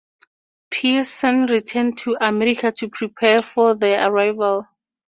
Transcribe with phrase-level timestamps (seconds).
[0.71, 4.65] Peerson returned to America to prepare for their arrival.